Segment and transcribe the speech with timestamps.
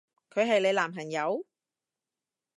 [0.31, 1.45] 佢係你男朋友？